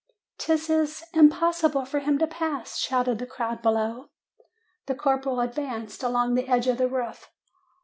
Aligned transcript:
"Tt 0.39 0.49
is 0.67 1.03
impossible 1.13 1.85
for 1.85 1.99
him 1.99 2.17
to 2.17 2.25
pass!' 2.25 2.75
shouted 2.79 3.19
the 3.19 3.27
crowd 3.27 3.61
below. 3.61 4.09
"The 4.87 4.95
corporal 4.95 5.39
advanced 5.39 6.01
along 6.01 6.33
the 6.33 6.47
edge 6.47 6.65
of 6.65 6.79
the 6.79 6.87
roof. 6.89 7.29